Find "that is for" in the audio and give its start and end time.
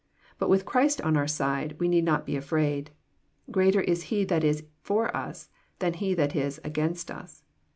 4.23-5.15